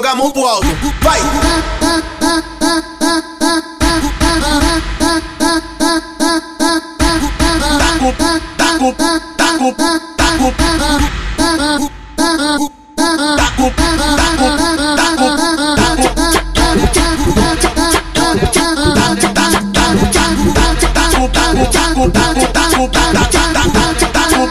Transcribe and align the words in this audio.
jogar 0.00 0.12
a 0.12 0.16
mão 0.16 0.30
pro 0.30 0.46
alto. 0.46 0.66
Vai! 1.02 1.20
Tá 1.20 1.26
com, 7.98 8.12
tá 8.12 8.40
com, 8.78 8.92
tá 8.92 9.20
com, 9.58 9.58
tá 9.58 9.58
com, 9.58 9.72
tá 9.72 10.38
com. 10.38 10.50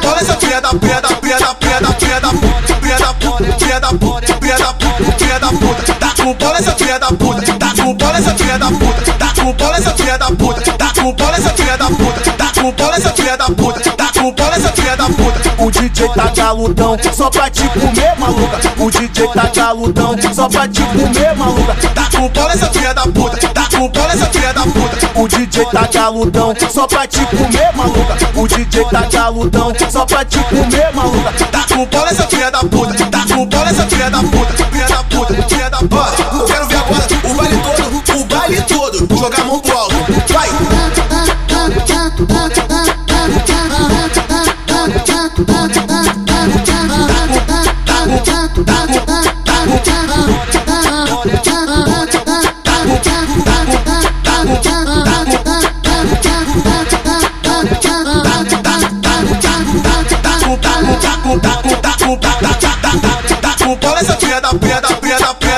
Olha 0.09 0.19
essa 0.19 0.35
filha 0.35 0.59
da 0.61 0.69
filha 0.69 1.01
da 1.01 1.09
filha 1.09 1.39
da 1.39 1.55
filha 1.55 1.79
da 1.79 1.91
filha 1.93 2.19
da 2.19 2.29
filha 2.29 2.99
da 2.99 3.13
filha 3.13 3.79
da 3.79 3.89
filha. 3.89 4.57
Tá 4.57 4.88
com 6.19 6.33
bola 6.33 6.57
essa 6.57 6.71
filha 6.73 6.99
da 6.99 7.07
puta, 7.07 7.53
tá 7.53 7.73
com 7.81 7.93
bola 7.93 8.17
essa 8.17 8.35
filha 8.35 8.59
da 8.59 8.67
puta, 8.67 9.13
tá 9.13 9.33
com 9.41 9.53
bola 9.53 9.77
essa 9.77 9.91
filha 9.91 10.17
da 10.17 10.25
puta, 10.27 10.73
tá 10.73 10.93
com 10.93 11.13
bola 11.13 11.37
essa 11.37 11.49
filha 11.49 11.77
da 11.77 11.85
puta, 11.85 12.31
tá 12.31 12.51
com 12.61 12.71
bola 12.73 12.95
essa 12.95 13.09
filha 13.09 13.37
da 13.37 13.45
puta, 13.45 13.91
tá 13.91 14.11
com 14.13 14.31
bola 14.31 14.55
essa 14.55 14.69
filha 14.69 14.97
da 14.97 15.05
puta. 15.05 15.39
O 15.59 15.71
DJ 15.71 16.09
tá 16.09 16.31
galudão, 16.35 16.97
só 17.13 17.29
pra 17.29 17.49
te 17.49 17.67
comer, 17.69 18.15
maluca. 18.17 18.59
O 18.77 18.91
DJ 18.91 19.27
tá 19.33 19.49
galudão, 19.55 20.15
só 20.33 20.49
pra 20.49 20.67
te 20.67 20.81
comer, 20.81 21.35
maluca. 21.35 21.75
Tá 21.95 22.09
com 22.15 22.27
bola 22.29 22.53
essa 22.53 22.69
filha 22.69 22.93
da 22.93 23.01
puta, 23.03 23.47
tá 23.47 23.67
com 23.71 23.87
bola 23.89 24.13
essa 24.13 24.25
filha 24.27 24.53
da 24.53 24.61
puta. 24.61 25.19
O 25.19 25.27
DJ 25.27 25.65
tá 25.65 25.87
galudão, 25.93 26.53
só 26.69 26.87
pra 26.87 27.07
te 27.07 27.25
comer, 27.25 27.75
maluca. 27.75 28.17
O 28.35 28.47
DJ 28.47 28.85
tá 28.85 29.01
galudão, 29.11 29.73
só 29.89 30.05
pra 30.05 30.25
te 30.25 30.39
comer, 30.39 30.93
maluca. 30.93 31.31
Tá 31.51 31.65
com 31.69 31.85
bola 31.85 32.09
essa 32.09 32.27
filha 32.27 32.51
da 32.51 32.59
puta, 32.59 33.05
tá 33.05 33.25
com 33.33 33.45
bola 33.45 33.69
essa 33.69 33.85
filha 33.87 34.09
da 34.09 34.19
puta, 34.19 34.53
quero 36.45 36.67
ver 36.67 36.77
agora 36.77 37.07
o 37.23 37.33
baile 37.35 37.57
todo, 37.57 38.21
o 38.21 38.25
baile 38.25 38.61
todo, 38.61 39.17
jogar 39.17 39.41
a 39.41 39.43
mão 39.45 39.59
pro 39.59 39.77
alto. 39.77 39.95
Vai! 40.33 40.49
Bola 63.79 63.99
essa 63.99 64.15
filha 64.17 64.41
da 64.41 64.49
filha 64.49 64.81
da 64.81 64.88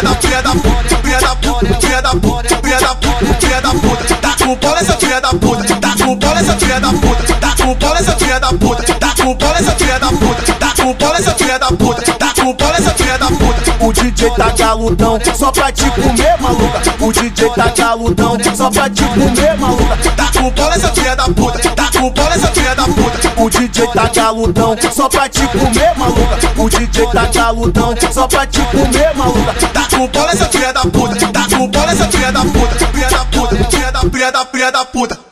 filha 0.02 0.12
da 0.12 0.16
filha 0.16 0.42
da 0.42 0.56
puta, 0.56 0.98
filha 1.04 1.20
da 1.20 1.36
puta, 1.36 1.80
filha 1.80 2.02
da 2.02 2.16
puta, 2.16 2.58
filha 2.64 2.80
da 2.80 2.96
puta, 2.96 3.38
filha 3.40 3.62
da 3.62 3.70
puta. 3.70 4.16
Tá 4.16 4.36
com 4.40 4.56
bola 4.56 4.80
essa 4.80 4.98
filha 4.98 5.22
da 5.22 5.30
puta, 5.30 5.76
tá 5.76 5.96
com 6.04 6.16
bola 6.16 6.40
essa 6.40 6.56
filha 6.58 6.80
da 6.80 6.90
puta, 6.90 7.34
tá 7.36 7.56
com 7.58 7.76
bola 7.76 8.00
essa 8.00 8.16
filha 8.16 8.40
da 8.40 8.48
puta, 8.48 8.94
tá 8.94 9.14
com 9.16 9.34
bola 9.36 9.58
essa 9.60 9.72
filha 9.76 10.00
da 10.00 10.08
puta, 10.08 10.54
tá 10.54 10.74
com 10.76 10.94
bola 10.94 11.18
essa 11.18 11.32
filha 11.36 11.60
da 11.60 11.68
puta, 11.68 12.14
tá 12.14 12.34
com 12.34 12.54
bola 12.54 12.78
essa 12.78 12.92
filha 12.92 13.18
da 13.18 13.28
puta. 13.28 13.72
O 13.80 13.94
DJ 13.94 14.30
tá 14.32 14.50
galudão, 14.58 15.20
só 15.36 15.52
pra 15.52 15.72
te 15.72 15.90
comer, 15.92 16.38
maluca. 16.40 16.82
O 17.00 17.12
DJ 17.12 17.50
tá 17.50 17.68
galudão, 17.78 18.38
só 18.56 18.70
pra 18.72 18.90
te 18.90 19.04
comer, 19.04 19.58
maluca. 19.58 19.98
Tá 20.16 20.32
com 20.40 20.50
bola 20.50 20.76
essa 20.76 20.90
filha 20.90 21.16
da 21.16 21.24
puta, 21.26 21.70
tá 21.70 21.92
com 21.92 22.10
bola 22.10 22.36
essa 22.36 22.48
filha 22.48 22.76
da 22.76 22.84
puta. 22.84 23.42
O 23.42 23.50
DJ 23.50 23.88
tá 23.88 24.10
galudão, 24.14 24.76
só 24.92 25.10
pra 25.10 25.30
te 25.30 25.48
comer, 25.48 25.98
maluca. 25.98 26.38
O 26.58 26.70
DJ 26.70 27.08
tá 27.08 27.26
galudão, 27.28 27.94
só 28.12 28.28
pra 28.28 28.46
te 28.48 28.62
comer, 28.62 29.16
maluca. 29.16 29.81
Com 30.02 30.08
bola 30.08 30.32
essa 30.32 30.50
filha 30.50 30.74
da 30.74 30.82
puta, 30.82 31.32
tá 31.32 31.48
bola 31.68 31.92
essa 31.92 32.10
filha 32.10 32.32
da 32.32 32.42
puta, 32.42 32.88
filha 32.88 33.08
da 33.08 33.26
puta, 33.26 33.70
filha 33.70 33.92
da 33.92 34.00
filha 34.00 34.32
da 34.32 34.46
filha 34.48 34.72
da 34.72 34.86
puta. 34.86 35.31